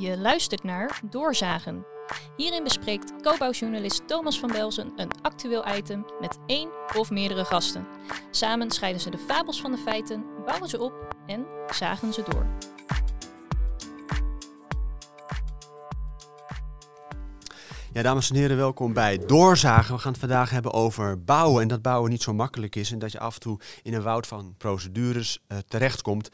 [0.00, 1.86] Je luistert naar Doorzagen.
[2.36, 7.86] Hierin bespreekt co-bouwjournalist Thomas van Belzen een actueel item met één of meerdere gasten.
[8.30, 12.46] Samen scheiden ze de fabels van de feiten, bouwen ze op en zagen ze door.
[17.92, 19.94] Ja, dames en heren, welkom bij Doorzagen.
[19.94, 22.98] We gaan het vandaag hebben over bouwen en dat bouwen niet zo makkelijk is en
[22.98, 26.28] dat je af en toe in een woud van procedures uh, terechtkomt.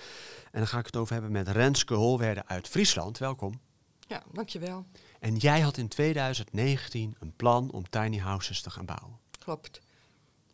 [0.50, 3.18] En dan ga ik het over hebben met Renske Holwerde uit Friesland.
[3.18, 3.60] Welkom.
[4.08, 4.86] Ja, dankjewel.
[5.20, 9.18] En jij had in 2019 een plan om tiny houses te gaan bouwen.
[9.38, 9.80] Klopt.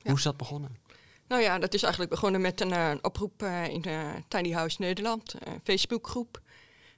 [0.03, 0.77] Hoe is dat begonnen?
[1.29, 3.85] Nou ja, dat is eigenlijk begonnen met een, uh, oproep uh, in
[4.29, 6.42] Tiny House Nederland, een Facebookgroep.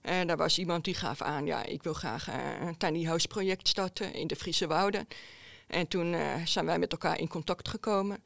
[0.04, 2.28] En daar was iemand die gaf aan, ja, ik wil graag
[2.60, 5.08] een tiny house project starten in de Friese Wouden.
[5.66, 8.22] En toen zijn wij met elkaar in contact gekomen.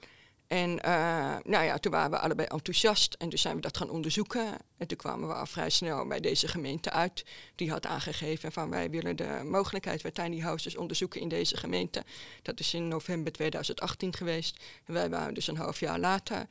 [0.48, 3.90] En uh, nou ja, toen waren we allebei enthousiast en toen zijn we dat gaan
[3.90, 4.56] onderzoeken.
[4.78, 7.24] En toen kwamen we al vrij snel bij deze gemeente uit.
[7.54, 12.04] Die had aangegeven van wij willen de mogelijkheid voor tiny houses onderzoeken in deze gemeente.
[12.42, 14.64] Dat is in november 2018 geweest.
[14.84, 16.46] En wij waren dus een half jaar later.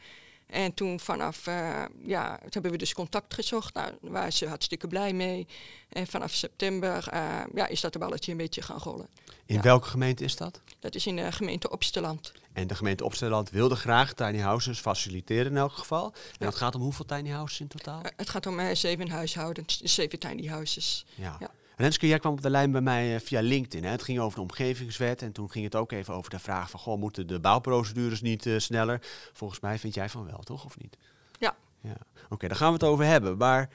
[0.48, 3.74] En toen vanaf, uh, ja, toen hebben we dus contact gezocht.
[3.74, 5.48] Nou, daar waren ze hartstikke blij mee.
[5.90, 9.08] En vanaf september uh, ja, is dat de balletje een beetje gaan rollen.
[9.46, 9.62] In ja.
[9.62, 10.62] welke gemeente is dat?
[10.80, 12.32] Dat is in de gemeente Opsteland.
[12.54, 16.06] En de gemeente Opsteland wilde graag tiny houses faciliteren in elk geval.
[16.14, 16.46] En ja.
[16.46, 18.00] het gaat om hoeveel tiny houses in totaal?
[18.00, 21.06] Uh, het gaat om zeven huishoudens, zeven tiny houses.
[21.16, 21.38] Ja.
[21.40, 21.52] ja.
[21.78, 23.84] Renske, jij kwam op de lijn bij mij uh, via LinkedIn.
[23.84, 23.90] Hè?
[23.90, 26.80] Het ging over de omgevingswet en toen ging het ook even over de vraag van...
[26.80, 29.02] Goh, moeten de bouwprocedures niet uh, sneller?
[29.34, 30.66] Volgens mij vind jij van wel, toch?
[30.66, 30.98] Of niet?
[31.40, 31.56] Ja.
[31.82, 31.92] ja.
[31.92, 33.38] Oké, okay, daar gaan we het over hebben.
[33.38, 33.70] Maar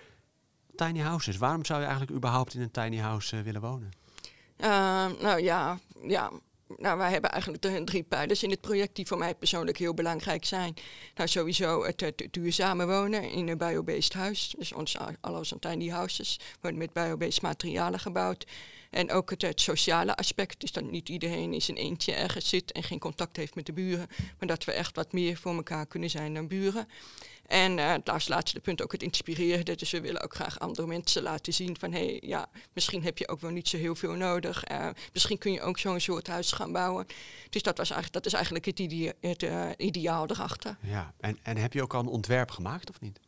[0.75, 3.91] tiny houses, waarom zou je eigenlijk überhaupt in een tiny house uh, willen wonen?
[5.21, 6.31] nou ja, ja,
[6.77, 10.45] nou, wij hebben eigenlijk drie pijlers in het project die voor mij persoonlijk heel belangrijk
[10.45, 10.75] zijn.
[11.15, 14.55] Nou, sowieso het, het duurzame wonen in een biobased huis.
[14.59, 18.47] Dus ons, al onze tiny houses worden met biobased materialen gebouwd.
[18.93, 22.83] En ook het, sociale aspect, dus dat niet iedereen in zijn eentje ergens zit en
[22.83, 24.09] geen contact heeft met de buren,
[24.39, 26.89] maar dat we echt wat meer voor elkaar kunnen zijn dan buren.
[27.47, 29.77] En uh, als laatste punt ook het inspireren.
[29.77, 33.19] Dus we willen ook graag andere mensen laten zien van hé, hey, ja, misschien heb
[33.19, 34.71] je ook wel niet zo heel veel nodig.
[34.71, 37.07] Uh, misschien kun je ook zo'n soort huis gaan bouwen.
[37.51, 38.79] Dus dat, was eigenlijk, dat is eigenlijk het,
[39.21, 40.77] het uh, ideaal erachter.
[40.81, 43.21] Ja, en, en heb je ook al een ontwerp gemaakt of niet?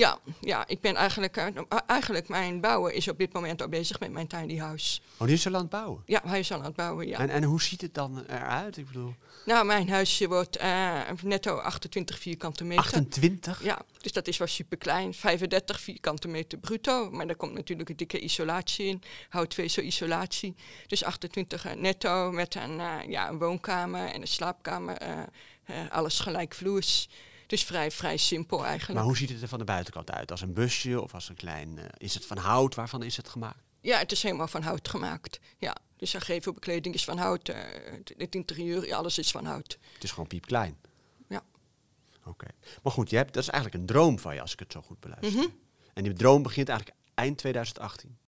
[0.00, 1.46] Ja, ja, ik ben eigenlijk, uh,
[1.86, 5.00] eigenlijk mijn bouwen is op dit moment al bezig met mijn tiny house.
[5.16, 6.02] Oh, die is al aan het bouwen?
[6.06, 7.18] Ja, hij is al aan het bouwen, ja.
[7.18, 8.76] En, en hoe ziet het dan eruit?
[8.76, 9.14] Ik bedoel...
[9.44, 12.84] Nou, mijn huisje wordt uh, netto 28 vierkante meter.
[12.84, 13.62] 28?
[13.62, 15.14] Ja, dus dat is wel super klein.
[15.14, 17.10] 35 vierkante meter bruto.
[17.10, 19.02] Maar daar komt natuurlijk een dikke isolatie in.
[19.28, 20.54] Houtwezel-isolatie.
[20.86, 25.02] Dus 28 netto met een, uh, ja, een woonkamer en een slaapkamer.
[25.02, 27.08] Uh, alles gelijkvloers.
[27.50, 28.94] Dus vrij, vrij simpel eigenlijk.
[28.98, 30.30] Maar hoe ziet het er van de buitenkant uit?
[30.30, 31.78] Als een busje of als een klein...
[31.96, 32.74] is het van hout?
[32.74, 33.62] Waarvan is het gemaakt?
[33.80, 35.40] Ja, het is helemaal van hout gemaakt.
[35.58, 35.76] Ja.
[35.96, 37.56] Dus de gevelbekleding is van hout, uh,
[38.16, 39.78] het interieur, alles is van hout.
[39.94, 40.78] Het is gewoon piepklein?
[41.28, 41.42] Ja.
[42.18, 42.28] Oké.
[42.28, 42.50] Okay.
[42.82, 44.82] Maar goed, je hebt, dat is eigenlijk een droom van je, als ik het zo
[44.82, 45.32] goed beluister.
[45.32, 45.58] Mm -hmm.
[45.94, 48.18] En die droom begint eigenlijk eind 2018?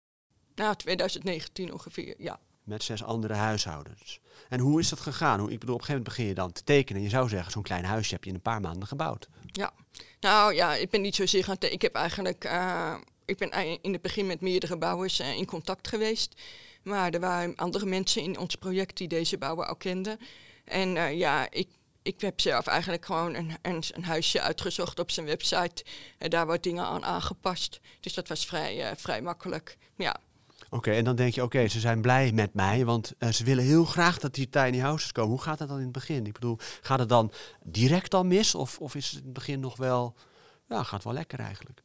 [0.54, 2.40] Nou, 2019 ongeveer, ja.
[2.64, 4.20] Met zes andere huishoudens.
[4.48, 5.40] En hoe is dat gegaan?
[5.40, 7.02] Hoe, ik bedoel, op een gegeven moment begin je dan te tekenen.
[7.02, 9.28] Je zou zeggen, zo'n klein huisje heb je in een paar maanden gebouwd.
[9.46, 9.72] Ja.
[10.20, 11.74] Nou ja, ik ben niet zozeer gaan tekenen.
[11.74, 12.44] Ik heb eigenlijk...
[12.44, 13.50] Uh, ik ben
[13.82, 16.40] in het begin met meerdere bouwers uh, in contact geweest.
[16.82, 20.18] Maar er waren andere mensen in ons project die deze bouwer al kenden.
[20.64, 21.68] En uh, ja, ik,
[22.02, 25.84] ik heb zelf eigenlijk gewoon een, een, een, huisje uitgezocht op zijn website.
[26.18, 27.80] En daar wordt dingen aan aangepast.
[28.00, 29.76] Dus dat was vrij, vrij makkelijk.
[29.96, 30.16] Ja.
[30.74, 33.64] Oké, en dan denk je, oké, ze zijn blij met mij, want uh, ze willen
[33.64, 35.30] heel graag dat die tiny houses komen.
[35.30, 36.26] Hoe gaat dat dan in het begin?
[36.26, 38.54] Ik bedoel, gaat het dan direct al mis?
[38.54, 40.14] Of, of is het in het begin nog wel,
[40.68, 41.82] ja, gaat wel lekker eigenlijk?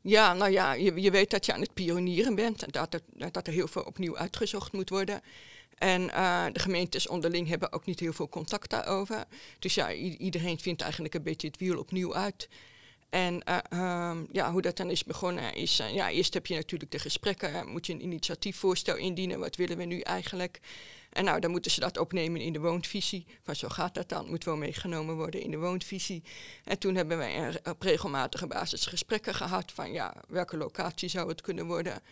[0.00, 3.00] Ja, nou ja, je, je weet dat je aan het pionieren bent en dat er,
[3.30, 5.20] dat er heel veel opnieuw uitgezocht moet worden.
[5.74, 9.24] En uh, de gemeentes onderling hebben ook niet heel veel contact daarover.
[9.58, 12.48] Dus ja, iedereen vindt eigenlijk een beetje het wiel opnieuw uit.
[13.14, 16.54] En uh, um, ja, hoe dat dan is begonnen is, uh, ja, eerst heb je
[16.54, 17.68] natuurlijk de gesprekken.
[17.68, 20.60] moet je een initiatiefvoorstel indienen, wat willen we nu eigenlijk?
[21.12, 23.26] En nou, dan moeten ze dat opnemen in de woonvisie.
[23.42, 26.22] Van zo gaat dat dan, moet wel meegenomen worden in de woonvisie.
[26.64, 31.40] En toen hebben wij op regelmatige basis gesprekken gehad van ja, welke locatie zou het
[31.40, 32.02] kunnen worden.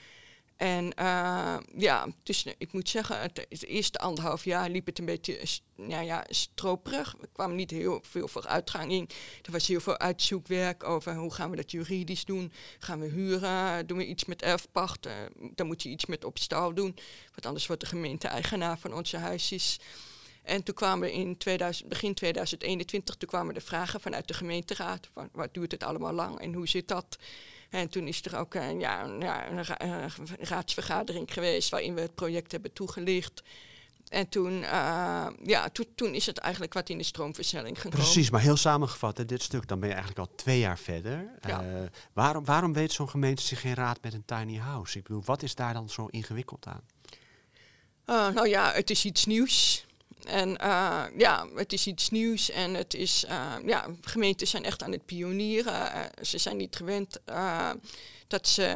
[0.63, 5.41] En uh, ja, dus ik moet zeggen, het, eerste anderhalf jaar liep het een beetje
[5.77, 7.15] nou ja, stroperig.
[7.21, 9.09] Er kwam niet heel veel vooruitgang in.
[9.43, 12.53] Er was heel veel uitzoekwerk over hoe gaan we dat juridisch doen.
[12.79, 13.87] Gaan we huren?
[13.87, 15.09] Doen we iets met erfpacht?
[15.55, 16.97] Dan moet je iets met op stal doen.
[17.31, 19.79] Want anders wordt de gemeente eigenaar van onze huisjes.
[20.43, 25.09] En toen kwamen in 2000, begin 2021 toen kwamen de vragen vanuit de gemeenteraad.
[25.13, 27.19] Van, wat duurt het allemaal lang en hoe zit dat?
[27.71, 30.11] En toen is er ook uh, ja, ja, een, ra een,
[30.41, 33.43] raadsvergadering geweest waarin we het project hebben toegelicht.
[34.09, 37.99] En toen, uh, ja, toen, toen is het eigenlijk wat in de stroomversnelling gekomen.
[37.99, 41.29] Precies, maar heel samengevat, hè, dit stuk, dan ben je eigenlijk al twee jaar verder.
[41.41, 41.65] Ja.
[41.65, 44.99] Uh, waarom, waarom weet zo'n gemeente zich geen raad met een tiny house?
[44.99, 46.83] Ik bedoel, wat is daar dan zo ingewikkeld aan?
[48.07, 49.87] Uh, nou ja, het is iets nieuws.
[50.25, 54.83] En uh, ja, het is iets nieuws en het is, uh, ja, gemeenten zijn echt
[54.83, 55.73] aan het pionieren.
[55.73, 57.21] Uh, ze zijn niet gewend
[58.27, 58.73] dat ze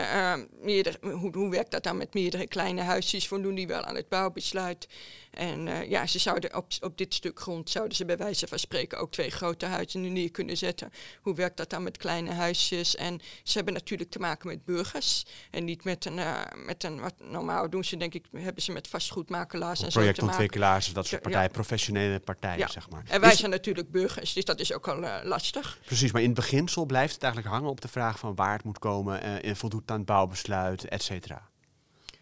[0.60, 4.08] meerdere, hoe, hoe werkt dat dan met meerdere kleine huisjes, voldoen die wel aan het
[4.08, 4.86] bouwbesluit.
[5.30, 8.58] En uh, ja, ze zouden op, op dit stuk grond zouden ze bij wijze van
[8.58, 10.92] spreken ook twee grote huizen neer kunnen zetten.
[11.20, 12.96] Hoe werkt dat dan met kleine huisjes?
[12.96, 17.00] En ze hebben natuurlijk te maken met burgers en niet met een, uh, met een
[17.00, 21.22] wat normaal doen ze denk ik, hebben ze met vastgoedmakelaars en zo Projectontwikkelaars, dat soort
[21.22, 21.52] partijen, ja.
[21.52, 22.68] professionele partijen ja.
[22.68, 23.02] zeg maar.
[23.08, 25.78] En wij is, zijn natuurlijk burgers, dus dat is ook al uh, lastig.
[25.84, 28.64] Precies, maar in het beginsel blijft het eigenlijk hangen op de vraag van waar het
[28.64, 31.48] moet komen en voldoet aan het bouwbesluit, et cetera.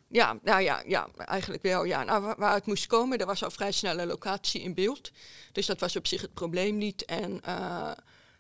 [0.09, 1.85] Ja, nou ja, ja, eigenlijk wel.
[1.85, 2.05] Ja.
[2.05, 5.11] Nou, waar, het moest komen, er was al vrij snel een locatie in beeld.
[5.53, 7.05] Dus dat was op zich het probleem niet.
[7.05, 7.91] En, uh,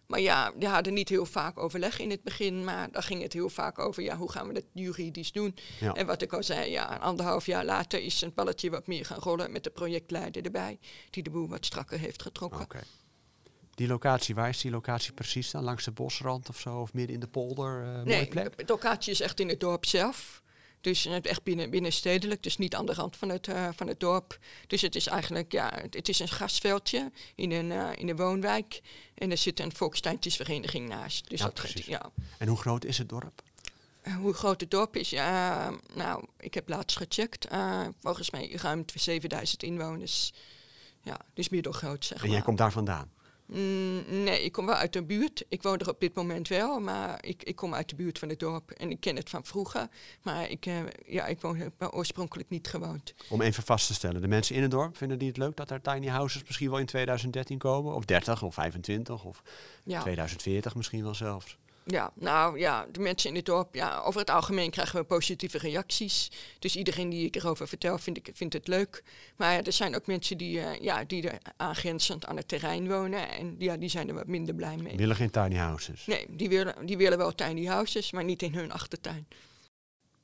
[0.06, 2.64] maar ja, die hadden niet heel vaak overleg in het begin.
[2.64, 5.56] Maar dan ging het heel vaak over, ja, hoe gaan we dat juridisch doen?
[5.80, 5.92] Ja.
[5.92, 9.19] En wat ik al zei, ja, anderhalf jaar later is een balletje wat meer gaan
[9.19, 10.78] rollen met de projectleider erbij.
[11.10, 12.60] Die de boel wat strakker heeft getrokken.
[12.60, 12.82] Okay.
[13.75, 15.62] Die locatie, waar is die locatie precies dan?
[15.65, 16.81] Langs de bosrand of zo?
[16.81, 17.85] Of midden in de polder?
[17.85, 18.56] Uh, nee, plek?
[18.59, 20.43] de locatie is echt in het dorp zelf.
[20.81, 24.38] Dus echt binnen, binnenstedelijk, dus niet aan de rand van het, uh, van het dorp.
[24.67, 28.17] Dus het is eigenlijk, ja, het, het is een gasveldje in een, uh, in een
[28.17, 28.81] woonwijk.
[29.15, 31.29] En er zit een volkstuintjesvereniging naast.
[31.29, 31.87] Dus ja, dat precies.
[31.87, 32.11] ja.
[32.38, 33.43] En hoe groot is het dorp?
[34.03, 35.11] Uh, hoe groot het dorp is?
[35.11, 37.47] Ja, nou, ik heb laatst gecheckt.
[38.00, 40.32] volgens mij ruim 7000 inwoners.
[41.03, 42.43] Ja, dus middelgroot, zeg En jij maar.
[42.44, 43.11] komt daar vandaan?
[43.46, 45.44] Mm, nee, ik kom wel uit de buurt.
[45.49, 48.29] Ik woon er op dit moment wel, maar ik, ik kom uit de buurt van
[48.29, 48.70] het dorp.
[48.70, 49.88] En ik ken het van vroeger.
[50.23, 53.14] Maar ik, uh, ja, ik woon heb oorspronkelijk niet gewoond.
[53.29, 55.70] Om even vast te stellen, de mensen in het dorp, vinden die het leuk dat
[55.70, 57.94] er tiny houses misschien wel in 2013 komen?
[57.94, 59.43] Of 30 of 25 of
[59.85, 60.00] ja.
[60.00, 61.58] 2040 misschien wel zelfs?
[61.86, 65.58] Ja, nou ja, de mensen in het dorp, ja, over het algemeen krijgen we positieve
[65.58, 66.31] reacties.
[66.58, 69.04] Dus iedereen die ik erover vertel, vind ik, vindt het leuk.
[69.36, 72.88] Maar ja, er zijn ook mensen die, uh, ja, die er aangrenzend aan het terrein
[72.88, 73.28] wonen.
[73.28, 74.88] En ja, die zijn er wat minder blij mee.
[74.88, 76.06] Die willen geen tiny houses?
[76.06, 79.26] Nee, die willen, die willen wel tiny houses, maar niet in hun achtertuin.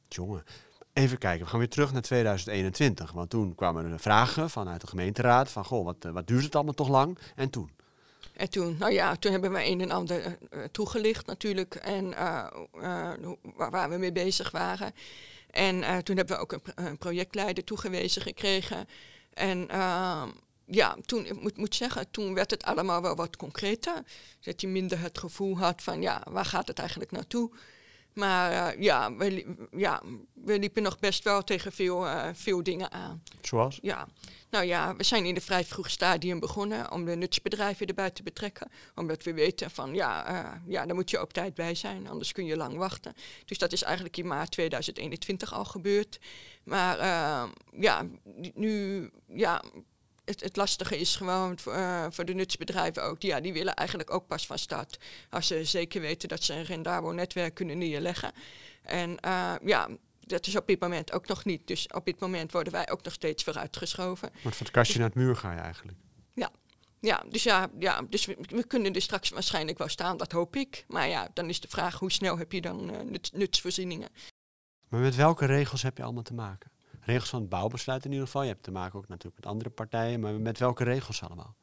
[0.09, 0.45] Jongen.
[0.93, 3.13] Even kijken, we gaan weer terug naar 2021.
[3.13, 6.75] Want toen kwamen er vragen vanuit de gemeenteraad van, goh, wat, wat duurt het allemaal
[6.75, 7.19] toch lang?
[7.35, 7.71] En toen?
[8.33, 12.47] En toen, nou ja, toen hebben we een en ander uh, toegelicht natuurlijk en uh,
[13.55, 14.93] waar, we mee bezig waren.
[15.51, 18.89] En toen hebben we ook een, een, projectleider toegewezen gekregen.
[19.35, 19.67] En
[20.71, 24.03] ja, toen, ik moet, moet zeggen, toen werd het allemaal wel wat concreter.
[24.41, 27.51] Dat je minder het gevoel had van, ja, waar gaat het eigenlijk naartoe?
[28.21, 30.03] Maar uh, ja, we, ja,
[30.35, 33.23] we liepen nog best wel tegen veel, uh, veel dingen aan.
[33.41, 33.79] Zoals?
[33.83, 34.09] Ja,
[34.51, 38.23] nou ja, we zijn in een vrij vroeg stadium begonnen om de nutsbedrijven erbij te
[38.23, 38.71] betrekken.
[38.95, 42.33] Omdat we weten van, ja, uh, ja, daar moet je op tijd bij zijn, anders
[42.33, 43.15] kun je lang wachten.
[43.45, 46.21] Dus dat is eigenlijk in maart 2021 al gebeurd.
[46.65, 46.99] Maar
[47.73, 48.07] ja,
[48.55, 49.63] nu, ja,
[50.31, 53.23] het, het, lastige is gewoon uh, voor de nutsbedrijven ook.
[53.23, 54.99] Ja, die willen eigenlijk ook pas van start.
[55.31, 58.33] Als ze zeker weten dat ze een rendabel netwerk kunnen neerleggen.
[58.83, 59.89] En uh, ja,
[60.21, 61.67] dat is op dit moment ook nog niet.
[61.67, 64.31] Dus op dit moment worden wij ook nog steeds vooruitgeschoven.
[64.43, 65.99] Want van het kastje dus, naar het muur ga je eigenlijk.
[66.35, 66.51] Ja.
[67.01, 70.57] Ja, dus, ja, ja, dus we, we, kunnen er straks waarschijnlijk wel staan, dat hoop
[70.57, 70.85] ik.
[70.89, 74.09] Maar ja, dan is de vraag hoe snel heb je dan uh, nuts, nutsvoorzieningen.
[74.89, 76.71] Maar met welke regels heb je allemaal te maken?
[77.01, 78.43] Regels van het bouwbesluit in ieder geval.
[78.43, 81.57] Je hebt te maken ook natuurlijk met andere partijen, maar met welke regels allemaal?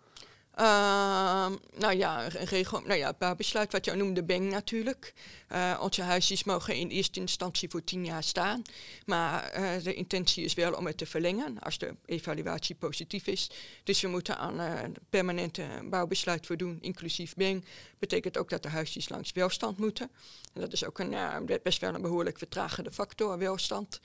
[0.59, 5.13] Uh, nou ja, een regel, nou ja, het bouwbesluit wat jou noemde, BENG natuurlijk.
[5.51, 8.61] Uh, onze huisjes mogen in eerste instantie voor tien jaar staan.
[9.05, 13.49] Maar uh, de intentie is wel om het te verlengen als de evaluatie positief is.
[13.83, 17.65] Dus we moeten aan een permanente bouwbesluit voldoen, inclusief BENG.
[17.99, 20.09] Betekent ook dat de huisjes langs welstand moeten.
[20.53, 21.15] En dat is ook een,
[21.63, 23.99] best wel een behoorlijk vertragende factor, welstand.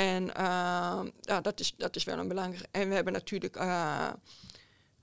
[0.00, 2.66] En uh, ja, dat, is, dat is wel een belangrijk.
[2.70, 4.08] En we hebben natuurlijk uh,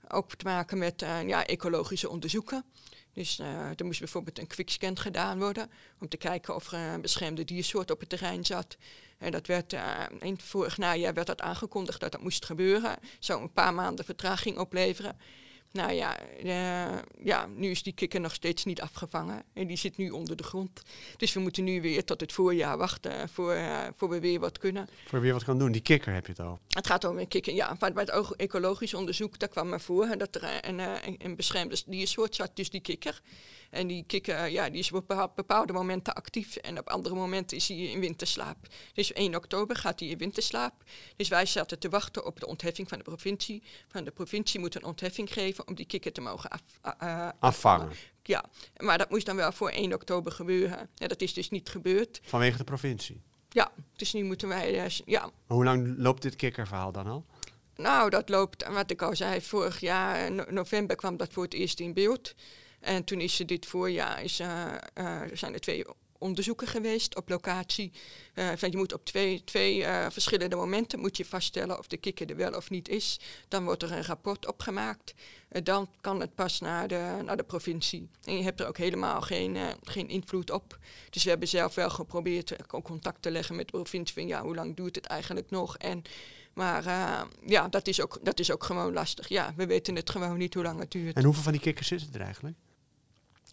[0.08, 2.64] ook te maken met uh, ja, ecologische onderzoeken.
[3.12, 7.44] Dus er moest bijvoorbeeld een quickscan gedaan worden om te kijken of er een beschermde
[7.44, 8.76] diersoort op het terrein zat.
[9.18, 9.76] En dat werd
[10.20, 12.96] in vorig najaar werd dat aangekondigd dat dat moest gebeuren.
[13.18, 15.18] Zou een paar maanden vertraging opleveren.
[15.72, 19.42] Nou ja, uh, ja, nu is die kikker nog steeds niet afgevangen.
[19.52, 20.82] En die zit nu onder de grond.
[21.16, 24.58] Dus we moeten nu weer tot het voorjaar wachten voor, uh, voor we weer wat
[24.58, 24.88] kunnen.
[25.04, 25.72] Voor we weer wat kan doen.
[25.72, 26.58] Die kikker heb je het over.
[26.68, 27.76] Het gaat om een kikker, ja.
[27.78, 32.34] Bij het ecologisch onderzoek, daar kwam maar voor dat er een, een, een beschermde diersoort
[32.34, 33.22] zat, dus die kikker.
[33.70, 37.56] En die kikker ja, die is op bepa- bepaalde momenten actief en op andere momenten
[37.56, 38.56] is hij in winterslaap.
[38.92, 40.74] Dus 1 oktober gaat hij in winterslaap.
[41.16, 43.62] Dus wij zaten te wachten op de ontheffing van de provincie.
[43.88, 46.60] Van de provincie moet een ontheffing geven om die kikker te mogen af,
[46.98, 47.90] eh, Afvangen.
[48.22, 48.44] Ja,
[48.76, 50.88] maar dat moest dan wel voor 1 oktober gebeuren.
[50.94, 52.20] Ja, dat is dus niet gebeurd.
[52.22, 53.20] Vanwege de provincie.
[53.48, 57.24] Ja, dus nu moeten wij, eh, ja, Maar hoe lang loopt dit kikkerverhaal dan al?
[57.76, 61.54] Nou, dat loopt, wat ik al zei, vorig jaar no- november kwam dat voor het
[61.54, 62.34] eerst in beeld.
[62.80, 65.84] En toen is er dit voorjaar, is, eh, eh, zijn er twee
[66.18, 67.92] onderzoeken geweest op locatie.
[68.34, 72.36] Van je moet op twee, twee verschillende momenten moet je vaststellen of de kikker er
[72.36, 73.20] wel of niet is.
[73.48, 75.14] Dan wordt er een rapport opgemaakt.
[75.62, 78.08] Dan kan het pas naar de, naar de provincie.
[78.24, 80.78] En je hebt er ook helemaal geen, geen invloed op.
[81.10, 84.14] Dus we hebben zelf wel geprobeerd con- contact te leggen met de provincie.
[84.14, 85.76] Van ja, hoe lang duurt het eigenlijk nog?
[85.76, 86.02] En
[86.54, 86.84] maar
[87.46, 89.28] ja, dat is, ook, dat is ook gewoon lastig.
[89.28, 91.16] Ja, we weten het gewoon niet hoe lang het duurt.
[91.16, 92.56] En hoeveel van die kikkers zitten er eigenlijk?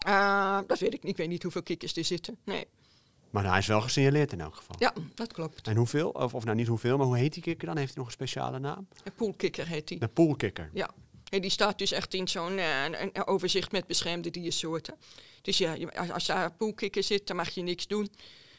[0.06, 1.12] Eh, dat weet ik niet.
[1.12, 2.36] Ik weet niet hoeveel kikkers er zitten.
[2.44, 2.66] Nee.
[3.30, 4.76] Maar hij is wel gesignaleerd in elk geval.
[4.78, 5.66] Ja, dat klopt.
[5.68, 6.10] En hoeveel?
[6.10, 7.76] Of, of nou niet hoeveel, maar hoe heet die kikker dan?
[7.76, 8.88] Heeft hij nog een speciale naam?
[9.04, 9.98] Een poolkikker heet die.
[9.98, 10.70] De poolkikker.
[10.72, 10.90] Ja.
[11.30, 14.94] En die staat dus echt in zo'n eh, overzicht met beschermde diersoorten.
[15.42, 18.08] Dus ja, als, als daar een poolkikker zit, dan mag je niks doen.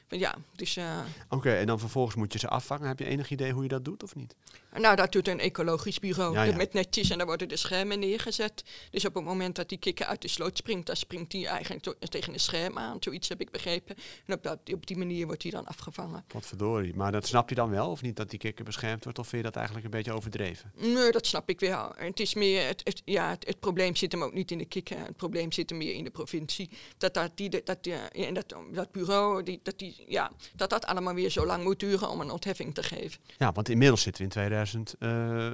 [0.10, 0.76] Maar ja, dus...
[0.78, 1.00] eh,
[1.30, 2.88] Oké, en dan vervolgens moet je ze afvangen.
[2.88, 4.36] Heb je enig idee hoe je dat doet of niet?
[4.82, 6.34] Nou, dat doet een ecologisch bureau.
[6.34, 6.56] Ja, ja.
[6.56, 8.64] Met netjes en daar worden de schermen neergezet.
[8.92, 11.94] Dus op het moment dat die kikker uit de sloot springt, dan springt hij eigenlijk
[12.00, 12.98] tegen een scherm aan.
[13.00, 13.96] Zoiets heb ik begrepen.
[14.26, 16.26] En op, dat, op die manier wordt hij dan afgevangen.
[16.34, 16.96] Wat verdorie.
[16.96, 19.20] Maar dat snap je dan wel of niet dat die kikker beschermd wordt?
[19.20, 20.72] Of vind je dat eigenlijk een beetje overdreven?
[20.76, 21.92] Nee, dat snap ik wel.
[21.96, 24.66] Het is meer, het, het- ja, het, het probleem zit hem ook niet in de
[24.66, 24.98] kikker.
[25.00, 26.70] Het probleem zit hem meer in de provincie.
[26.98, 30.70] Dat dat, die, dat, dat, ja, en dat, dat bureau, die, dat, die, ja, dat
[30.70, 33.20] dat allemaal weer zo lang moet duren om een ontheffing te geven.
[33.38, 34.67] Ja, want inmiddels zitten we in 2000.
[34.74, 35.52] Eh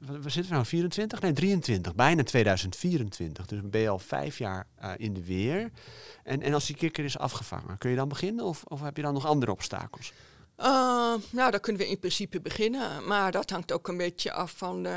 [0.00, 0.66] wat- waar zitten we nou?
[0.66, 1.20] 24?
[1.20, 1.94] Nee, 23.
[1.94, 3.46] Bijna 2024.
[3.46, 5.70] Dus ben je al vijf jaar eh, in de weer.
[6.24, 8.44] En, en als die kikker is afgevangen, kun je dan beginnen?
[8.44, 10.12] Of, of heb je dan nog andere obstakels?
[10.58, 13.06] Uh, nou, daar kunnen we in principe beginnen.
[13.06, 14.88] Maar dat hangt ook een beetje af van de.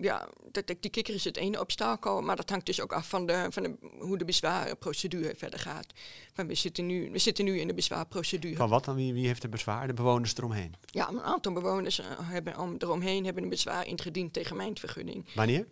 [0.00, 2.20] Ja, dat, die kikker is het ene obstakel.
[2.20, 5.86] Maar dat hangt dus ook af van, de, van de, hoe de bezwaarprocedure verder gaat.
[6.34, 8.56] We, zitten nu, we zitten nu in de bezwaarprocedure.
[8.56, 8.94] Van wat dan?
[8.94, 9.86] Wie, wie heeft er bezwaar?
[9.86, 10.74] De bewoners eromheen.
[10.86, 15.24] Ja, een aantal bewoners eh, hebben om, eromheen hebben een bezwaar ingediend tegen mijn vergunning.
[15.34, 15.66] Wanneer?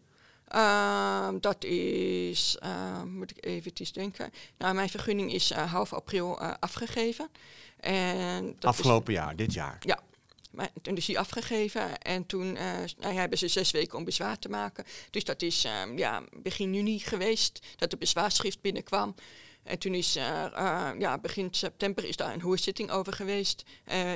[0.48, 4.30] Ehm, dat is, eh, moet ik eventjes denken.
[4.58, 7.28] Nou, mijn vergunning is eh, half april eh, afgegeven.
[7.80, 9.76] En dat is- Afgelopen jaar, dit jaar.
[9.80, 9.98] ja,
[10.50, 14.38] maar toen is hij afgegeven en toen eh, nou hebben ze zes weken om bezwaar
[14.38, 14.84] te maken.
[15.10, 19.14] Dus dat is ehm, ja, begin juni geweest dat de bezwaarschrift binnenkwam.
[19.62, 23.62] En toen is ja, begin september is daar een hoorzitting over geweest.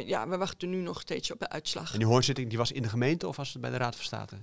[0.04, 1.92] Ja, we wachten nu nog steeds op de uitslag.
[1.92, 4.04] En die hoorzitting die was in de gemeente of was het bij de Raad van
[4.04, 4.36] State?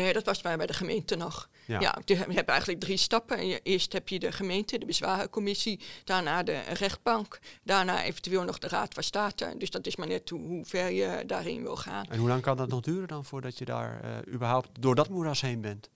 [0.00, 1.48] Nee, dat was bij, bij de gemeente nog.
[1.66, 1.80] Ja.
[1.80, 3.38] Ja, je hebt eigenlijk drie stappen.
[3.62, 8.94] Eerst heb je de gemeente, de bezwarencommissie, daarna de rechtbank, daarna eventueel nog de Raad
[8.94, 9.54] van State.
[9.58, 12.04] Dus dat is maar net hoe, ver je daarin wil gaan.
[12.08, 15.08] En hoe lang kan dat nog duren dan voordat je daar eh, überhaupt door dat
[15.08, 15.88] moeras heen bent?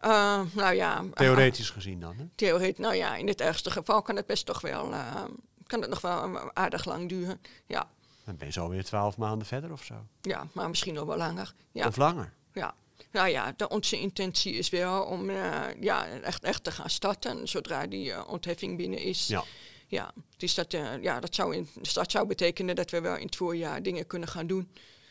[0.00, 2.16] Eh, nou ja, Theoretisch gezien dan.
[2.16, 2.24] Hè?
[2.34, 5.24] Theoretisch, nou ja, in het ergste geval kan het best toch wel, eh,
[5.66, 7.40] kan het nog wel eh, aardig lang duren.
[7.66, 7.88] Ja,
[8.24, 9.94] Dan ben je zo weer twaalf maanden verder of zo.
[10.20, 11.54] ja maar misschien nog wel langer.
[11.72, 12.32] Ja, Of langer.
[12.52, 12.74] ja.
[13.12, 17.48] Nou ja, de, onze intentie is wel om eh, ja, echt, echt te gaan starten
[17.48, 19.26] zodra die eh, ontheffing binnen is.
[19.26, 19.44] Ja.
[19.88, 23.16] Ja, dus dat, eh, ja, dat, zou in, dus dat zou betekenen dat we wel
[23.16, 24.68] in het voorjaar dingen kunnen gaan doen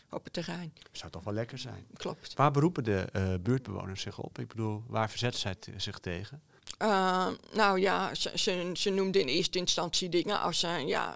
[0.10, 0.74] op het terrein.
[0.92, 1.86] Zou toch wel lekker zijn.
[1.94, 2.34] Klopt.
[2.34, 4.40] Waar beroepen de buurtbewoners zich op?
[4.40, 6.42] Ik bedoel, waar verzet zij zich tegen?
[7.54, 11.16] Nou ja, ze, ze, ze noemden in eerste instantie dingen als ja,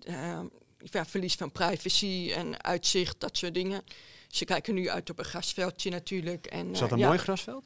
[0.00, 3.82] ja, verlies van privacy en uitzicht, dat soort dingen.
[4.30, 6.46] Ze kijken nu uit op een grasveldje natuurlijk.
[6.46, 7.64] En, Is dat een ja, mooi grasveld?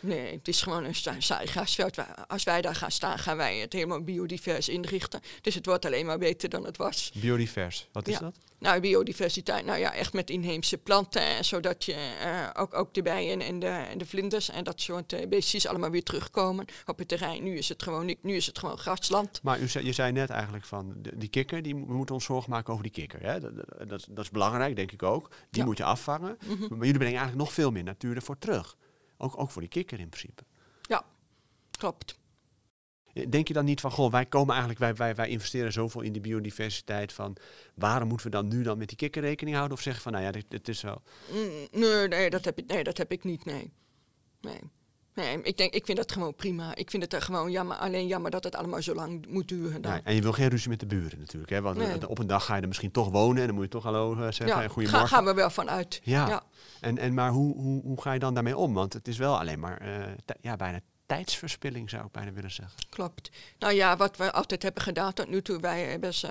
[0.00, 1.96] Nee, het is gewoon een sa- saai grasveld.
[2.28, 5.20] Als wij daar gaan staan, gaan wij het helemaal biodivers inrichten.
[5.40, 7.10] Dus het wordt alleen maar beter dan het was.
[7.14, 8.20] Biodivers, wat is Ja.
[8.20, 8.36] dat?
[8.58, 11.44] Nou, biodiversiteit, nou ja, echt met inheemse planten.
[11.44, 15.12] zodat je eh, ook, ook de bijen en de, en de vlinders en dat soort
[15.12, 17.42] eh, beestjes allemaal weer terugkomen op het terrein.
[17.42, 19.40] Nu is het gewoon, niet- nu is het gewoon grasland.
[19.42, 22.50] Maar u zei, je zei net eigenlijk van die kikker, die, we moeten ons zorgen
[22.50, 23.22] maken over die kikker.
[23.22, 23.40] Hè?
[23.40, 23.52] Dat,
[23.88, 25.28] dat, dat is- belangrijk, denk ik ook.
[25.50, 25.64] Die Ja.
[25.66, 26.38] moet je afvangen.
[26.44, 26.58] Mhm.
[26.60, 28.76] Maar jullie brengen eigenlijk nog veel meer natuur ervoor terug.
[29.18, 30.42] Ook, ook voor die kikker in principe.
[30.82, 31.04] Ja,
[31.70, 32.18] klopt.
[33.28, 36.12] Denk je dan niet van, goh, wij komen eigenlijk, wij, wij, wij investeren zoveel in
[36.12, 37.36] die biodiversiteit van,
[37.74, 39.76] waarom moeten we dan nu dan met die kikker rekening houden?
[39.76, 41.02] Of zeggen van, nou ja, dit, dit is wel...
[41.32, 43.72] Mm, Nee, nee, dat heb ik, nee, dat heb ik niet, nee.
[44.40, 44.60] Nee.
[45.18, 46.74] Nee, ik, denk, ik vind dat gewoon prima.
[46.74, 49.82] Ik vind het er gewoon jammer, alleen jammer dat het allemaal zo lang moet duren.
[49.82, 49.92] Dan.
[49.92, 51.50] Ja, en je wil geen ruzie met de buren natuurlijk.
[51.50, 51.60] Hè?
[51.60, 51.86] Want Nee.
[51.98, 53.82] eh, op een dag ga je er misschien toch wonen en dan moet je toch
[53.82, 55.08] hallo eh, zeggen en ja, goedemorgen.
[55.08, 56.00] ga, gaan we wel vanuit.
[56.02, 56.28] Ja.
[56.28, 56.42] ja.
[56.80, 58.74] En, en maar hoe, hoe, hoe ga je dan daarmee om?
[58.74, 59.82] Want het is wel alleen maar
[60.24, 62.78] ti- ja, bijna tijdsverspilling, zou ik bijna willen zeggen.
[62.88, 63.30] Klopt.
[63.58, 66.28] Nou ja, wat we altijd hebben gedaan tot nu toe, wij hebben ze,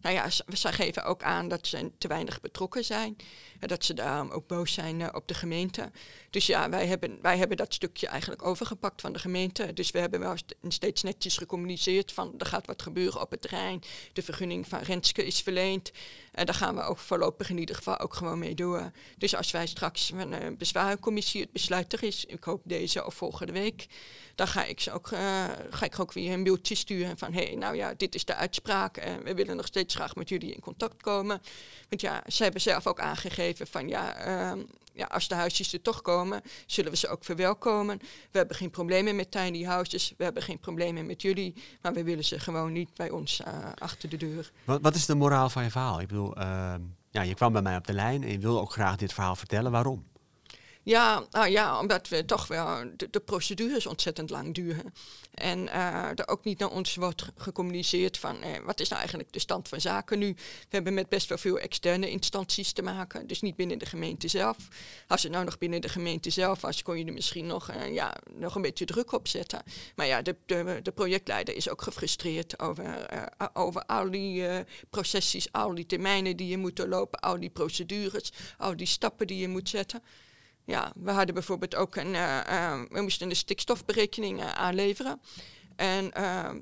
[0.00, 3.16] nou ja, ze, geven ook aan dat ze te weinig betrokken zijn.
[3.60, 5.90] En dat ze daarom ook boos zijn eh, op de gemeente.
[6.30, 9.72] Dus ja, wij hebben, wij hebben dat stukje eigenlijk overgepakt van de gemeente.
[9.72, 13.40] Dus we hebben wel st- steeds netjes gecommuniceerd van er gaat wat gebeuren op het
[13.42, 13.82] terrein.
[14.12, 15.90] De vergunning van Renske is verleend.
[16.32, 18.90] En daar gaan we ook voorlopig in ieder geval ook gewoon mee door.
[19.18, 23.14] Dus als wij straks van een bezwarencommissie het besluit er is, ik hoop deze of
[23.14, 23.86] volgende week,
[24.34, 27.44] dan ga ik ze ook, uh, ga ik ook weer een mailtje sturen van hé,
[27.44, 30.54] hey, nou ja, dit is de uitspraak en we willen nog steeds graag met jullie
[30.54, 31.42] in contact komen.
[31.88, 34.62] Want ja, ze hebben zelf ook aangegeven van ja, uh,
[35.00, 37.98] ja, als de huisjes er toch komen, zullen we ze ook verwelkomen.
[38.30, 42.04] We hebben geen problemen met tiny houses, we hebben geen problemen met jullie, maar we
[42.04, 44.50] willen ze gewoon niet bij ons uh, achter de deur.
[44.64, 46.00] Wat, wat, is de moraal van je verhaal?
[46.00, 46.74] Ik bedoel, uh,
[47.10, 49.36] ja, je kwam bij mij op de lijn en je wilde ook graag dit verhaal
[49.36, 49.72] vertellen.
[49.72, 50.04] Waarom?
[50.82, 54.94] Ja, nou ja, omdat we toch wel de, procedures ontzettend lang duren.
[55.34, 59.32] En uh, er ook niet naar ons wordt gecommuniceerd van eh, wat is nou eigenlijk
[59.32, 60.32] de stand van zaken nu.
[60.36, 64.28] We hebben met best wel veel externe instanties te maken, dus niet binnen de gemeente
[64.28, 64.56] zelf.
[65.06, 67.94] Als het nou nog binnen de gemeente zelf was, kon je er misschien nog, uh,
[67.94, 69.62] ja, nog een beetje druk op zetten.
[69.94, 73.08] Maar ja, de, de, de projectleider is ook gefrustreerd over,
[73.52, 74.44] over al die
[74.90, 79.38] processies, al die termijnen die je moet doorlopen, al die procedures, al die stappen die
[79.38, 80.02] je moet zetten.
[80.70, 85.20] Ja, we hadden bijvoorbeeld ook een, uh, uh, we moesten de stikstofberekening uh, aanleveren.
[85.76, 86.10] En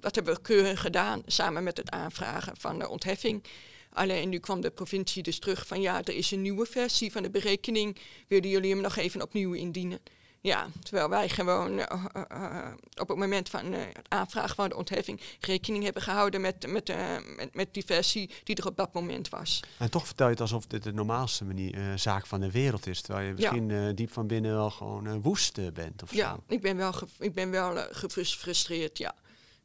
[0.00, 3.44] dat hebben we keurig gedaan, samen met het aanvragen van de ontheffing.
[3.92, 7.22] Alleen nu kwam de provincie dus terug van ja, er is een nieuwe versie van
[7.22, 7.96] de berekening.
[8.28, 10.00] Willen jullie hem nog even opnieuw indienen?
[10.40, 11.84] Ja, terwijl wij gewoon uh,
[12.32, 12.66] uh,
[13.00, 16.92] op het moment van uh, het aanvragen van de ontheffing rekening hebben gehouden met, met,
[17.36, 19.62] met, met die versie die er op dat moment was.
[19.78, 23.00] En toch vertel je het alsof dit de normaalste manier, zaak van de wereld is.
[23.00, 23.92] Terwijl je misschien ja.
[23.92, 26.54] diep van binnen wel gewoon woest bent of ja, zo.
[26.54, 29.14] ik ben wel, ik ben wel gefrustreerd, ja.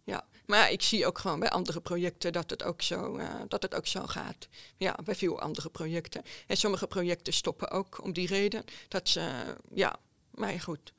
[0.03, 0.25] ja.
[0.45, 3.87] Maar ik zie ook gewoon bij andere projecten dat het ook zo, dat het ook
[3.87, 4.47] zo gaat.
[4.77, 6.21] Ja, bij veel andere projecten.
[6.47, 9.99] En sommige projecten stoppen ook om die reden dat ze, ja,
[10.33, 10.93] maar goed.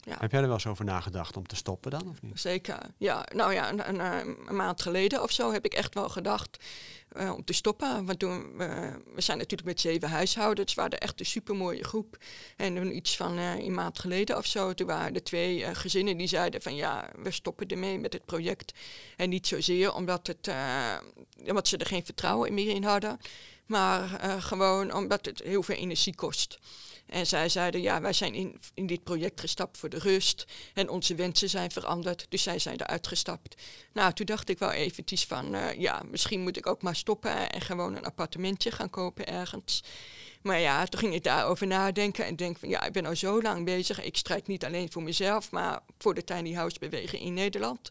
[0.00, 0.16] Ja.
[0.18, 2.40] Heb jij er wel eens over nagedacht om te stoppen dan, of niet?
[2.40, 3.26] Zeker, ja.
[3.34, 4.00] Nou ja, een, een,
[4.48, 6.64] een maand geleden of zo heb ik echt wel gedacht
[7.16, 8.06] uh, om te stoppen.
[8.06, 12.16] Want toen, uh, we zijn natuurlijk met zeven huishoudens, we waren echt een supermooie groep.
[12.56, 16.16] En toen iets van uh, een maand geleden of zo, toen waren er twee gezinnen
[16.16, 18.72] die zeiden van ja, we stoppen ermee met het project.
[19.16, 20.50] En niet zozeer omdat, het,
[21.46, 23.18] omdat ze er geen vertrouwen meer in hadden,
[23.66, 24.08] maar
[24.42, 26.58] gewoon omdat het heel veel energie kost.
[27.08, 30.46] En zij zeiden, ja, wij zijn in, in dit project gestapt voor de rust.
[30.74, 33.62] En onze wensen zijn veranderd, dus zij zijn eruit gestapt.
[33.92, 37.50] Nou, toen dacht ik wel eventjes van, uh, ja, misschien moet ik ook maar stoppen
[37.50, 39.82] en gewoon een appartementje gaan kopen ergens.
[40.42, 43.42] Maar ja, toen ging ik daarover nadenken en denk van, ja, ik ben al zo
[43.42, 44.02] lang bezig.
[44.02, 47.90] Ik strijd niet alleen voor mezelf, maar voor de tiny house beweging in Nederland.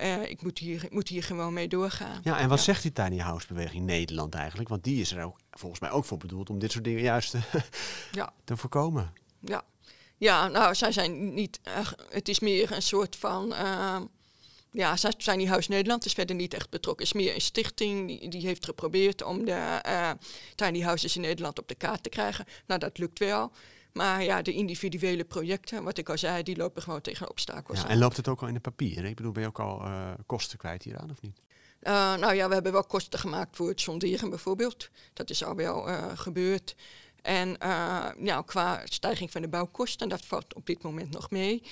[0.00, 2.20] Uh, ik moet hier, moet hier gewoon mee doorgaan.
[2.24, 2.64] Ja, en wat ja.
[2.64, 4.68] zegt die tiny house beweging Nederland eigenlijk?
[4.68, 7.30] Want die is er ook, volgens mij ook voor bedoeld om dit soort dingen juist
[7.30, 7.40] te,
[8.12, 8.32] ja.
[8.44, 9.12] te voorkomen.
[9.40, 9.64] Ja.
[10.16, 14.00] ja, nou, zij zijn niet, uh, het is meer een soort van, uh,
[14.70, 14.96] ja,
[15.36, 17.06] die Huis Nederland is verder niet echt betrokken.
[17.06, 20.10] Het is meer een stichting die, die heeft geprobeerd om de uh,
[20.54, 22.44] tiny houses in Nederland op de kaart te krijgen.
[22.66, 23.52] Nou, dat lukt wel.
[23.92, 27.84] Maar ja, de individuele projecten, wat ik al zei, die lopen gewoon tegen obstakels ja,
[27.84, 27.90] aan.
[27.90, 29.04] En loopt het ook al in de papieren?
[29.04, 31.40] Ik bedoel, ben je ook al uh, kosten kwijt hieraan of niet?
[31.82, 34.90] Uh, nou ja, we hebben wel kosten gemaakt voor het sonderen bijvoorbeeld.
[35.12, 36.74] Dat is al wel uh, gebeurd.
[37.22, 41.62] En uh, nou, qua stijging van de bouwkosten, dat valt op dit moment nog mee.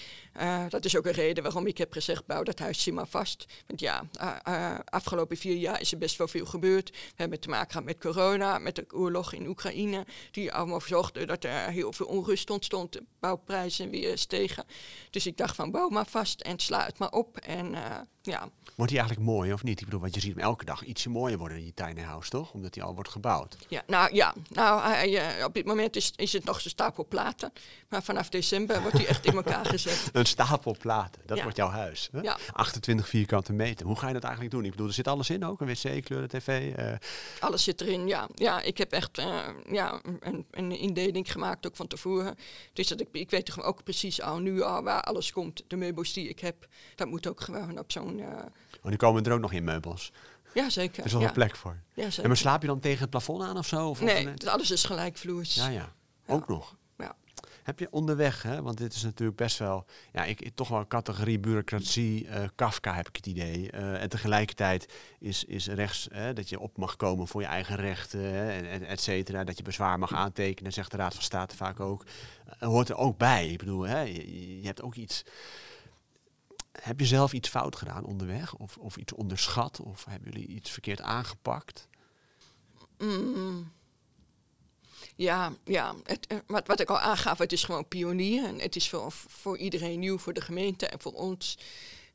[0.40, 3.46] Uh, dat is ook een reden waarom ik heb gezegd, bouw dat huisje maar vast.
[3.66, 4.02] Want ja,
[4.48, 6.90] uh, afgelopen vier jaar is er best wel veel gebeurd.
[6.90, 10.06] We hebben te maken gehad met corona, met de oorlog in Oekraïne.
[10.30, 12.92] Die allemaal zorgde dat er heel veel onrust ontstond.
[12.92, 14.64] De bouwprijzen weer stegen.
[15.10, 17.36] Dus ik dacht van, bouw maar vast en sla het maar op.
[17.36, 17.74] En
[18.22, 18.48] ja...
[18.74, 19.78] Wordt die eigenlijk mooi of niet?
[19.78, 22.30] Ik bedoel, want je ziet hem elke dag ietsje mooier worden in je tiny house,
[22.30, 22.52] toch?
[22.52, 23.56] Omdat hij al wordt gebouwd.
[23.68, 27.52] Ja, nou ja, nou, hij, op dit moment is, is het nog een stapel platen.
[27.88, 30.10] Maar vanaf december wordt hij echt in elkaar gezet.
[30.12, 31.42] een stapel platen, dat ja.
[31.42, 32.08] wordt jouw huis.
[32.12, 32.20] Hè?
[32.20, 32.38] Ja.
[32.52, 33.86] 28 vierkante meter.
[33.86, 34.64] Hoe ga je dat eigenlijk doen?
[34.64, 35.60] Ik bedoel, er zit alles in ook?
[35.60, 36.78] Een wc, kleuren, tv?
[36.78, 36.92] Uh...
[37.40, 38.28] Alles zit erin, ja.
[38.34, 39.38] Ja, ik heb echt uh,
[39.70, 42.36] ja, een, een indeling gemaakt ook van tevoren.
[42.72, 45.62] Dus dat ik, ik weet toch ook precies al nu al waar alles komt.
[45.66, 48.18] De meubels die ik heb, dat moet ook gewoon op zo'n...
[48.18, 48.26] Uh,
[48.82, 50.12] oh, die komen er ook nog in meubels?
[50.54, 50.98] Ja, zeker.
[50.98, 51.26] Er is wel ja.
[51.26, 51.76] een plek voor.
[51.94, 52.22] Ja, zeker.
[52.22, 53.88] En maar slaap je dan tegen het plafond aan of zo?
[53.88, 55.54] Of nee, of alles is gelijkvloers.
[55.54, 55.92] Ja, ja.
[56.26, 56.76] Ook nog.
[56.98, 57.16] Ja.
[57.62, 60.86] Heb je onderweg, hè, want dit is natuurlijk best wel, ja, ik, toch wel een
[60.86, 63.72] categorie bureaucratie, uh, Kafka heb ik het idee.
[63.74, 67.76] Uh, en tegelijkertijd is, is rechts hè, dat je op mag komen voor je eigen
[67.76, 69.44] rechten, en, en et cetera.
[69.44, 72.04] Dat je bezwaar mag aantekenen, zegt de Raad van State vaak ook.
[72.62, 73.48] Uh, hoort er ook bij.
[73.48, 75.22] Ik bedoel, hè, je, je hebt ook iets
[76.80, 78.54] heb je zelf iets fout gedaan onderweg?
[78.54, 79.80] Of, of iets onderschat?
[79.80, 81.88] Of hebben jullie iets verkeerd aangepakt?
[82.98, 83.72] Mm.
[85.16, 88.44] Ja, ja eh, wat, wat ik al aangaf, het is gewoon pionier.
[88.44, 91.58] En het is voor, voor iedereen nieuw, voor de gemeente en voor ons.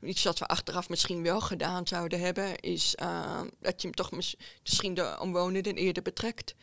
[0.01, 4.11] Iets wat we achteraf misschien wel gedaan zouden hebben, is uh, dat je hem toch
[4.11, 6.55] misschien de omwonenden eerder betrekt.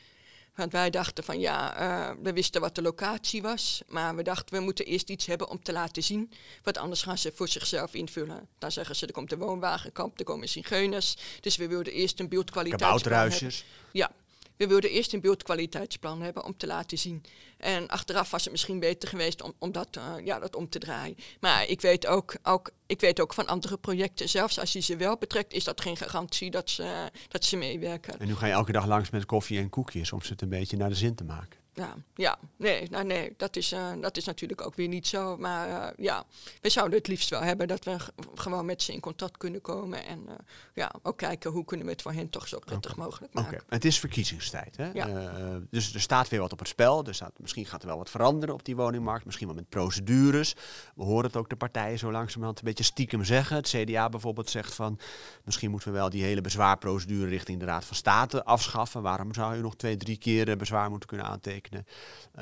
[0.55, 3.83] Want wij dachten van ja, uh, we wisten wat de locatie was.
[3.89, 6.33] Maar we dachten we moeten eerst iets hebben om te laten zien.
[6.63, 8.49] Want anders gaan ze voor zichzelf invullen.
[8.59, 11.17] Dan zeggen ze er komt een woonwagenkamp, er komen zigeuners.
[11.41, 13.53] Dus we wilden eerst een beeldkwaliteitsplan hebben.
[13.93, 14.11] Ja,
[14.63, 17.23] we wilden eerst een beeldkwaliteitsplan hebben om te laten zien.
[17.57, 20.79] En achteraf was het misschien beter geweest om, om dat, uh, ja, dat om te
[20.79, 21.17] draaien.
[21.41, 24.97] Maar ik weet, ook, ook, ik weet ook van andere projecten, zelfs als je ze
[24.97, 28.21] wel betrekt, is dat geen garantie dat ze, dat ze meewerken.
[28.21, 30.49] En nu ga je elke dag langs met koffie en koekjes om ze het een
[30.49, 34.17] beetje naar de zin te maken ja, ja, nee, nou nee, dat is, uh, dat
[34.17, 35.37] is natuurlijk ook weer niet zo.
[35.37, 36.25] Maar uh, ja,
[36.61, 37.97] we zouden het liefst wel hebben dat we
[38.35, 40.05] gewoon met ze in contact kunnen komen.
[40.05, 40.35] En uh,
[40.75, 43.05] ja, ook kijken hoe kunnen we het voor hen toch zo prettig okay.
[43.05, 43.53] mogelijk maken.
[43.53, 43.65] Okay.
[43.69, 44.91] Het is verkiezingstijd, hè?
[44.93, 45.61] Ja.
[45.71, 47.05] dus er staat weer wat op het spel.
[47.05, 49.25] Er staat, misschien gaat er wel wat veranderen op die woningmarkt.
[49.25, 50.55] Misschien wel met procedures.
[50.95, 53.57] We horen het ook de partijen zo langzamerhand een beetje stiekem zeggen.
[53.57, 54.99] Het CDA bijvoorbeeld zegt van...
[55.45, 59.03] misschien moeten we wel die hele bezwaarprocedure richting de Raad van State afschaffen.
[59.03, 61.62] Waarom zou je nog twee, drie keer bezwaar moeten kunnen aantekenen?
[61.73, 61.81] Uh,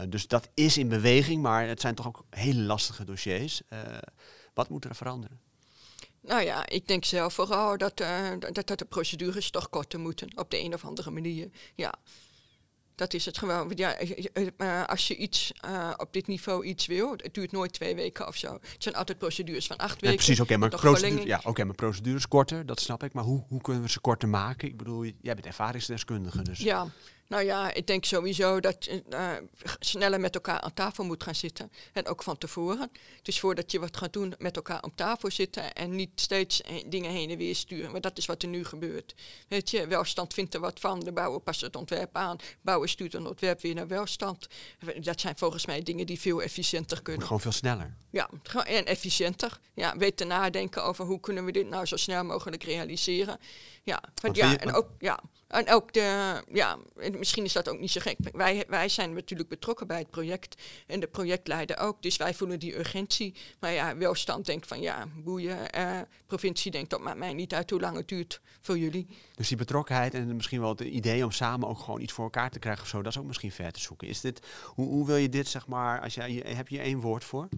[0.09, 3.63] dus dat is in beweging, maar het zijn toch ook hele lastige dossiers.
[3.73, 3.79] Uh,
[4.55, 5.41] wat moet er veranderen?
[6.21, 10.39] Nou ja, ik denk zelf vooral dat, uh, dat, dat de procedures toch korter moeten,
[10.39, 11.51] op de een of andere manier.
[11.75, 11.95] Ja,
[12.95, 13.73] dat is het gewoon.
[13.75, 13.97] Ja,
[14.87, 15.53] als je iets
[15.97, 18.53] op dit niveau iets wil, het duurt nooit twee weken of zo.
[18.53, 20.09] Het zijn altijd procedures van acht weken.
[20.09, 23.13] Ja, precies, oké, okay, maar, procedure, ja, okay, maar procedures korter, dat snap ik.
[23.13, 24.69] Maar hoe, hoe kunnen we ze korter maken?
[24.69, 26.59] Ik bedoel, jij bent ervaringsdeskundige, dus...
[26.59, 26.87] Ja,
[27.31, 29.33] nou ja, ik denk sowieso dat je uh,
[29.79, 31.73] sneller met elkaar aan tafel moet gaan zitten.
[31.93, 32.91] En ook van tevoren.
[33.23, 37.11] Dus voordat je wat gaat doen, met elkaar om tafel zitten en niet steeds dingen
[37.11, 37.91] heen en weer sturen.
[37.91, 39.15] Maar dat is wat er nu gebeurt.
[39.49, 41.01] Weet je, welstand vindt er wat van.
[41.01, 42.37] De bouwer past het ontwerp aan.
[42.61, 44.47] Bouwer stuurt een ontwerp weer naar welstand.
[45.01, 47.23] Dat zijn volgens mij dingen die veel efficiënter kunnen.
[47.23, 47.97] Gewoon veel sneller.
[48.11, 48.31] Ja,
[48.65, 49.59] en efficiënter.
[49.75, 53.39] Ja, weten nadenken over hoe kunnen we dit nou zo snel mogelijk realiseren.
[53.83, 56.79] Ja, want ja, en ook, ja, en ook de, ja,
[57.19, 58.17] misschien is dat ook niet zo gek.
[58.33, 62.03] Wij, wij zijn natuurlijk betrokken bij het project en de projectleider ook.
[62.03, 63.35] Dus wij voelen die urgentie.
[63.59, 65.59] Maar ja, welstand denkt van ja, boeien.
[65.79, 69.07] Uh, provincie denkt dat maakt mij niet uit hoe lang het duurt voor jullie.
[69.35, 72.51] Dus die betrokkenheid en misschien wel het idee om samen ook gewoon iets voor elkaar
[72.51, 74.09] te krijgen of zo, dat is ook misschien ver te zoeken.
[74.09, 77.25] Is dit, hoe, hoe wil je dit zeg maar, als jij, heb je één woord
[77.25, 77.49] voor?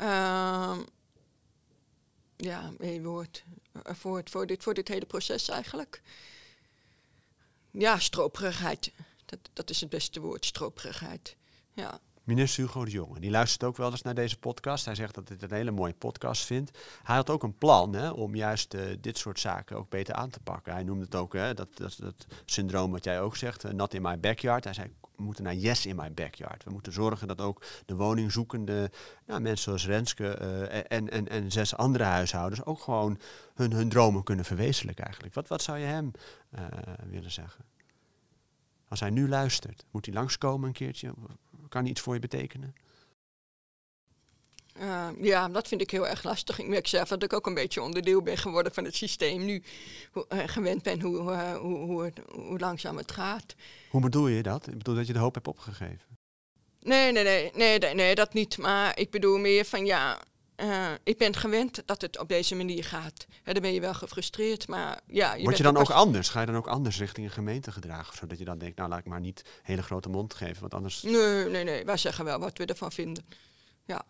[0.00, 0.76] Uh,
[2.36, 3.44] ja, één woord.
[3.82, 6.02] Voor, het, voor, dit, voor dit hele proces eigenlijk.
[7.78, 8.92] Ja, stroperigheid.
[9.24, 11.36] Dat, dat is het beste woord, stroperigheid.
[11.72, 12.00] Ja.
[12.24, 14.84] Minister Hugo de Jonge, die luistert ook wel eens naar deze podcast.
[14.84, 16.78] Hij zegt dat hij het een hele mooie podcast vindt.
[17.02, 20.30] Hij had ook een plan hè, om juist uh, dit soort zaken ook beter aan
[20.30, 20.72] te pakken.
[20.72, 23.94] Hij noemde het ook, hè, dat, dat, dat syndroom wat jij ook zegt, uh, not
[23.94, 24.64] in my backyard.
[24.64, 26.64] Hij zei, we moeten naar yes in my backyard.
[26.64, 28.90] We moeten zorgen dat ook de woningzoekende
[29.26, 33.18] nou, mensen zoals Renske uh, en, en, en zes andere huishoudens ook gewoon
[33.54, 35.34] hun, hun dromen kunnen verwezenlijken eigenlijk.
[35.34, 36.10] Wat, wat zou je hem
[37.10, 37.64] willen zeggen?
[38.88, 41.12] Als hij nu luistert, moet hij langskomen een keertje?
[41.68, 42.74] Kan hij iets voor je betekenen?
[44.80, 46.58] Uh, ja, dat vind ik heel erg lastig.
[46.58, 49.62] Ik merk zelf dat ik ook een beetje onderdeel ben geworden van het systeem nu.
[50.12, 53.54] Hoe, uh, gewend ben hoe, uh, hoe, hoe, het, hoe, langzaam het gaat.
[53.90, 54.66] Hoe bedoel je dat?
[54.66, 56.18] Ik bedoel dat je de hoop hebt opgegeven?
[56.80, 58.58] Nee, nee, nee, nee, nee, nee dat niet.
[58.58, 60.18] Maar ik bedoel meer van ja,
[61.02, 63.26] ik ben gewend dat het op deze manier gaat.
[63.42, 65.34] Dan ben je wel gefrustreerd, maar ja...
[65.34, 66.28] Je Word je dan ook anders?
[66.28, 68.16] Ga je dan ook anders richting een gemeente gedragen?
[68.16, 71.02] Zodat je dan denkt, nou laat ik maar niet hele grote mond geven, want anders...
[71.02, 71.84] Nee, nee, nee.
[71.84, 73.24] Wij zeggen wel wat we ervan vinden.
[73.84, 74.04] Ja.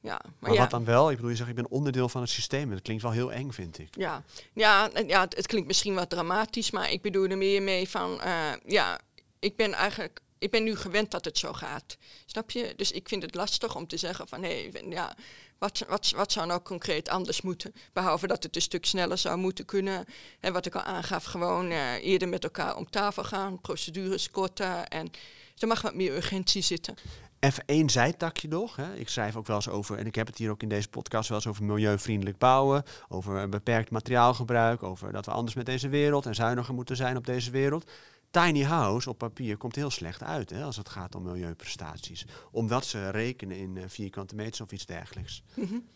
[0.00, 0.58] Ja, maar, maar ja.
[0.58, 1.10] wat dan wel?
[1.10, 2.70] Ik bedoel, je zegt, ik ben onderdeel van het systeem.
[2.70, 3.88] Dat klinkt wel heel eng, vind ik.
[3.90, 7.88] Ja, ja, ja het, het klinkt misschien wat dramatisch, maar ik bedoel er meer mee
[7.88, 8.20] van...
[8.24, 9.00] Uh, ja,
[9.38, 11.96] ik ben eigenlijk ik ben nu gewend dat het zo gaat.
[12.26, 12.72] Snap je?
[12.76, 15.14] Dus ik vind het lastig om te zeggen van hé, hey, ja,
[15.58, 17.74] wat, wat, wat zou nou concreet anders moeten?
[17.92, 20.04] Behalve dat het een stuk sneller zou moeten kunnen.
[20.40, 24.88] En wat ik al aangaf, gewoon uh, eerder met elkaar om tafel gaan, procedures korten.
[24.88, 25.10] En
[25.58, 26.94] er mag wat meer urgentie zitten.
[27.40, 28.76] Even één zijtakje nog.
[28.76, 28.94] Hè.
[28.94, 31.28] Ik schrijf ook wel eens over, en ik heb het hier ook in deze podcast
[31.28, 36.26] wel eens over milieuvriendelijk bouwen, over beperkt materiaalgebruik, over dat we anders met deze wereld
[36.26, 37.90] en zuiniger moeten zijn op deze wereld.
[38.30, 42.26] Tiny house op papier komt heel slecht uit hè, als het gaat om milieuprestaties.
[42.50, 45.42] Omdat ze rekenen in uh, vierkante meters of iets dergelijks.
[45.54, 45.86] Mm -hmm.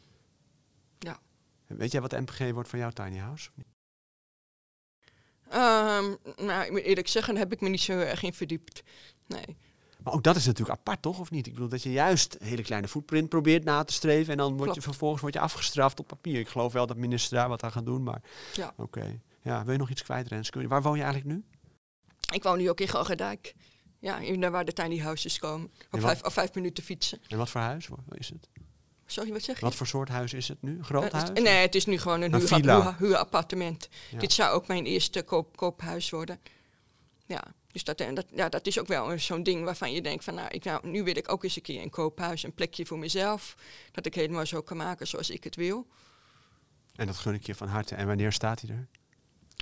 [0.98, 1.18] Ja.
[1.66, 3.50] Weet jij wat MPG wordt van jouw tiny house?
[5.54, 8.82] Um, nou, ik moet eerlijk zeggen, heb ik me niet zo erg in verdiept.
[9.26, 9.56] Nee.
[10.04, 11.18] Maar ook dat is natuurlijk apart, toch?
[11.18, 11.46] Of niet?
[11.46, 14.32] Ik bedoel dat je juist een hele kleine footprint probeert na te streven.
[14.32, 16.38] En dan word je vervolgens word je afgestraft op papier.
[16.40, 18.02] Ik geloof wel dat minister daar wat aan gaat doen.
[18.02, 18.22] Maar
[18.54, 18.72] Ja.
[18.76, 19.20] oké.
[19.42, 20.68] Ja, wil je nog iets kwijt, Renske?
[20.68, 21.44] Waar woon je eigenlijk nu?
[22.34, 23.54] Ik woon nu ook in Gogadijk.
[23.98, 25.70] Ja, in- daar waar de tiny houses komen.
[25.78, 27.18] En Op vijf, op vijf minuten fietsen.
[27.28, 28.48] En wat voor huis is het?
[29.06, 29.64] Sorry, wat zeg je?
[29.64, 30.82] Wat voor soort huis is het nu?
[30.82, 31.28] Groot Eh, huis?
[31.28, 32.82] het- nee, het is nu gewoon een, Een huur, villa.
[32.82, 33.88] huur- huurappartement.
[34.10, 34.18] Ja.
[34.18, 36.40] Dit zou ook mijn eerste koop, koophuis worden.
[37.26, 40.24] Ja, dus dat, en dat, ja, dat is ook wel zo'n ding waarvan je denkt
[40.24, 40.34] van...
[40.34, 42.98] Nou, ik, nou, nu wil ik ook eens een keer een koophuis, een plekje voor
[42.98, 43.54] mezelf.
[43.90, 45.86] Dat ik helemaal zo kan maken zoals ik het wil.
[46.94, 47.94] En dat gun ik je van harte.
[47.94, 48.88] En wanneer staat hij er?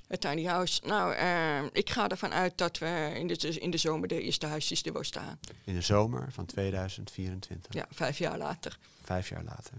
[0.07, 0.81] Het tiny house.
[0.85, 4.46] Nou, eh, ik ga ervan uit dat we in de, in de zomer de eerste
[4.46, 5.38] huisjes er wel staan.
[5.64, 7.75] In de zomer van 2024.
[7.75, 8.79] Ja, vijf jaar later.
[9.03, 9.75] Vijf jaar later.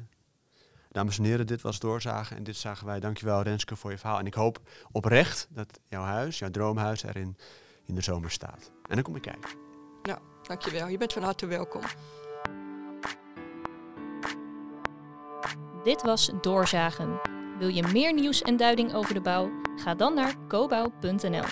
[0.91, 3.00] Dames en heren, dit was Doorzagen en dit zagen wij.
[3.00, 4.20] Dankjewel Renske voor je verhaal.
[4.20, 7.38] En ik hoop oprecht dat jouw huis, jouw droomhuis, erin
[7.91, 8.71] in de zomer staat.
[8.88, 9.49] En dan kom ik kijken.
[10.04, 10.88] Nou, dankjewel.
[10.88, 11.82] Je bent van harte welkom.
[15.84, 17.19] Dit was Doorzagen.
[17.60, 19.51] Wil je meer nieuws en duiding over de bouw?
[19.75, 21.45] Ga dan naar cobouw.nl.